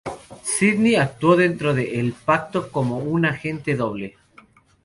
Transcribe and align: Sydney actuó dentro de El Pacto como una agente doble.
Sydney 0.41 0.95
actuó 0.95 1.35
dentro 1.35 1.75
de 1.75 1.99
El 1.99 2.13
Pacto 2.13 2.71
como 2.71 2.97
una 2.97 3.29
agente 3.29 3.75
doble. 3.75 4.17